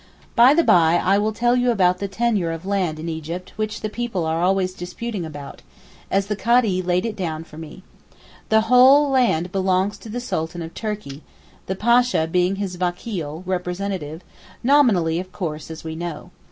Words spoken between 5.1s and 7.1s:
about, as the Kadee laid